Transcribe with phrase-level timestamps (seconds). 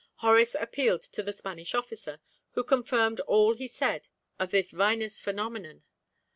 [0.15, 2.19] Horace appealed to the Spanish officer,
[2.53, 4.07] who confirmed all he said
[4.39, 5.83] of this vinous phenomenon.